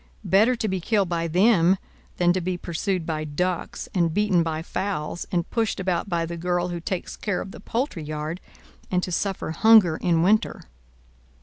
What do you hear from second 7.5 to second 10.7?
the poultry yard, and to suffer hunger in winter!"